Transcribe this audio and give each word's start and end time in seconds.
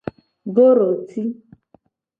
Goroti. 0.55 1.23